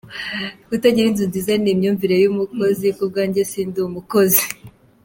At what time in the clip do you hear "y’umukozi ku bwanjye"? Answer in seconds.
2.17-3.41